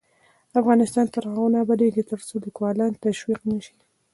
افغانستان 0.61 1.05
تر 1.15 1.23
هغو 1.31 1.45
نه 1.53 1.57
ابادیږي، 1.63 2.03
ترڅو 2.11 2.35
لیکوالان 2.45 2.91
تشویق 3.05 3.41
نشي. 3.51 3.75